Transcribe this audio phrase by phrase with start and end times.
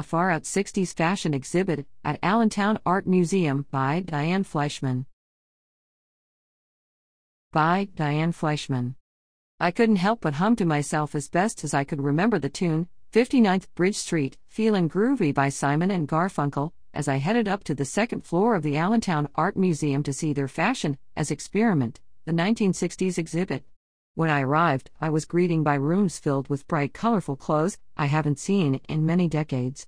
[0.00, 5.04] a far out 60s fashion exhibit at Allentown Art Museum by Diane Fleischman.
[7.52, 8.94] By Diane Fleischman.
[9.60, 12.88] I couldn't help but hum to myself as best as I could remember the tune,
[13.12, 17.84] 59th Bridge Street, Feelin' Groovy by Simon and Garfunkel, as I headed up to the
[17.84, 23.18] second floor of the Allentown Art Museum to see their fashion as experiment, the 1960s
[23.18, 23.64] exhibit.
[24.14, 28.38] When I arrived, I was greeted by rooms filled with bright, colorful clothes I haven't
[28.38, 29.86] seen in many decades.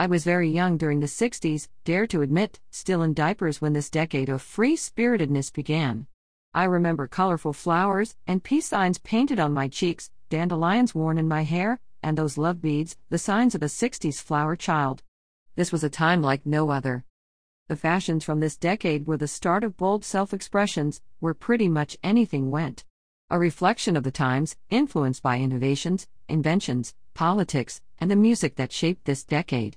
[0.00, 3.90] I was very young during the 60s, dare to admit, still in diapers when this
[3.90, 6.06] decade of free spiritedness began.
[6.54, 11.42] I remember colorful flowers and peace signs painted on my cheeks, dandelions worn in my
[11.42, 15.02] hair, and those love beads, the signs of a 60s flower child.
[15.54, 17.04] This was a time like no other.
[17.68, 21.98] The fashions from this decade were the start of bold self expressions, where pretty much
[22.02, 22.86] anything went.
[23.28, 29.04] A reflection of the times, influenced by innovations, inventions, politics, and the music that shaped
[29.04, 29.76] this decade.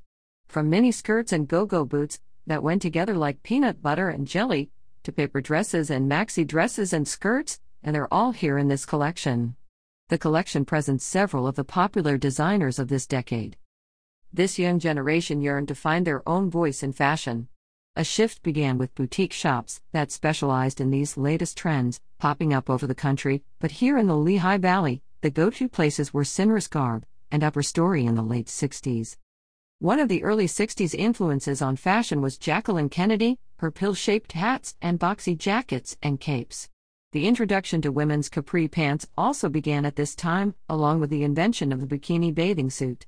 [0.53, 4.69] From mini skirts and go go boots that went together like peanut butter and jelly,
[5.01, 9.55] to paper dresses and maxi dresses and skirts, and they're all here in this collection.
[10.09, 13.57] The collection presents several of the popular designers of this decade.
[14.31, 17.47] This young generation yearned to find their own voice in fashion.
[17.95, 22.85] A shift began with boutique shops that specialized in these latest trends, popping up over
[22.85, 27.07] the country, but here in the Lehigh Valley, the go to places were Cineris Garb
[27.31, 29.17] and Upper Story in the late 60s.
[29.79, 34.75] One of the early 60s influences on fashion was Jacqueline Kennedy, her pill shaped hats
[34.81, 36.69] and boxy jackets and capes.
[37.11, 41.73] The introduction to women's capri pants also began at this time, along with the invention
[41.73, 43.07] of the bikini bathing suit.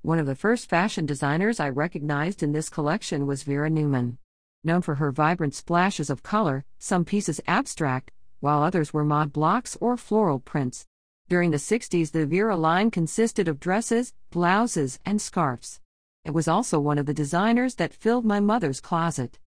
[0.00, 4.16] One of the first fashion designers I recognized in this collection was Vera Neumann.
[4.64, 9.76] Known for her vibrant splashes of color, some pieces abstract, while others were mod blocks
[9.80, 10.86] or floral prints.
[11.28, 15.80] During the 60s, the Vera line consisted of dresses, blouses, and scarves.
[16.28, 19.38] It was also one of the designers that filled my mother's closet.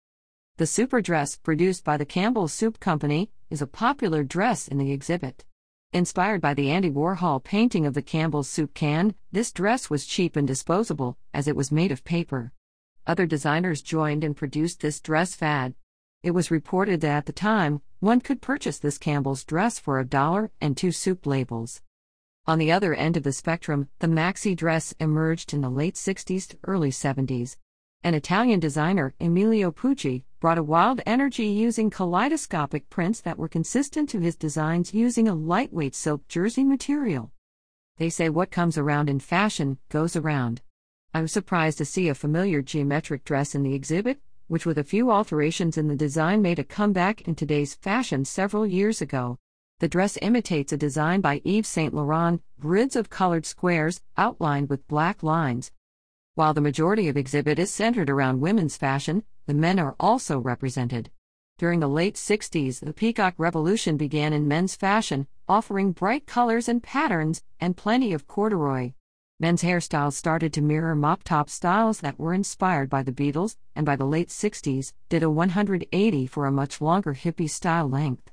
[0.56, 4.90] The Souper dress, produced by the Campbell Soup Company, is a popular dress in the
[4.90, 5.44] exhibit.
[5.92, 10.36] Inspired by the Andy Warhol painting of the Campbell's soup can, this dress was cheap
[10.36, 12.50] and disposable, as it was made of paper.
[13.06, 15.74] Other designers joined and produced this dress fad.
[16.22, 20.06] It was reported that at the time, one could purchase this Campbell's dress for a
[20.06, 21.82] dollar and two soup labels.
[22.50, 26.48] On the other end of the spectrum, the maxi dress emerged in the late 60s
[26.48, 27.56] to early 70s.
[28.02, 34.08] An Italian designer, Emilio Pucci, brought a wild energy using kaleidoscopic prints that were consistent
[34.08, 37.30] to his designs using a lightweight silk jersey material.
[37.98, 40.60] They say what comes around in fashion goes around.
[41.14, 44.18] I was surprised to see a familiar geometric dress in the exhibit,
[44.48, 48.66] which, with a few alterations in the design, made a comeback in today's fashion several
[48.66, 49.38] years ago.
[49.80, 54.86] The dress imitates a design by Yves Saint Laurent, grids of colored squares, outlined with
[54.88, 55.72] black lines.
[56.34, 61.10] While the majority of exhibit is centered around women's fashion, the men are also represented.
[61.56, 66.82] During the late 60s, the peacock revolution began in men's fashion, offering bright colors and
[66.82, 68.92] patterns, and plenty of corduroy.
[69.38, 73.86] Men's hairstyles started to mirror mop top styles that were inspired by the Beatles, and
[73.86, 78.29] by the late 60s, did a 180 for a much longer hippie style length.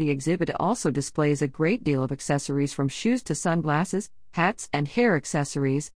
[0.00, 4.88] The exhibit also displays a great deal of accessories from shoes to sunglasses, hats, and
[4.88, 5.92] hair accessories,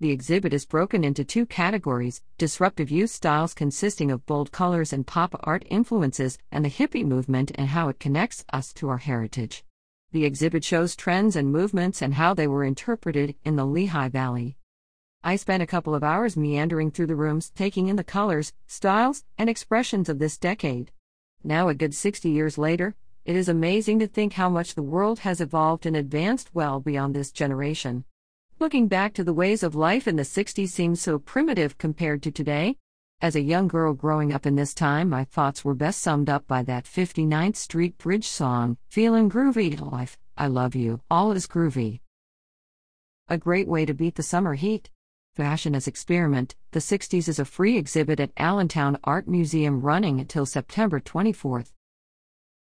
[0.00, 5.06] the exhibit is broken into two categories disruptive youth styles consisting of bold colors and
[5.06, 9.64] pop art influences, and the hippie movement and how it connects us to our heritage.
[10.12, 14.58] The exhibit shows trends and movements and how they were interpreted in the Lehigh Valley.
[15.24, 19.24] I spent a couple of hours meandering through the rooms, taking in the colors, styles,
[19.38, 20.92] and expressions of this decade.
[21.42, 22.94] Now, a good 60 years later,
[23.28, 27.14] it is amazing to think how much the world has evolved and advanced well beyond
[27.14, 28.02] this generation.
[28.58, 32.30] Looking back to the ways of life in the 60s seems so primitive compared to
[32.30, 32.78] today.
[33.20, 36.46] As a young girl growing up in this time, my thoughts were best summed up
[36.46, 42.00] by that 59th Street Bridge song, Feelin' Groovy Life, I Love You, All is Groovy.
[43.28, 44.88] A great way to beat the summer heat.
[45.34, 50.46] Fashion as Experiment, the 60s is a free exhibit at Allentown Art Museum running until
[50.46, 51.72] September 24th.